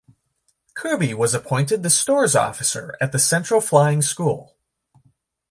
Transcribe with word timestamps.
Kirby 0.73 1.13
was 1.13 1.35
appointed 1.35 1.83
the 1.83 1.91
Stores 1.91 2.35
Officer 2.35 2.97
at 2.99 3.11
the 3.11 3.19
Central 3.19 3.61
Flying 3.61 4.01
School. 4.01 4.57